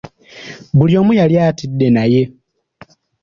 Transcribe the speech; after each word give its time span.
Buli 0.77 0.93
omu 1.01 1.11
yali 1.19 1.35
atidde 1.47 1.87
naye 1.95 2.21